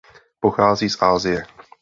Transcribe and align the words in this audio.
Pochází 0.39 0.89
z 0.89 1.01
Asie. 1.01 1.45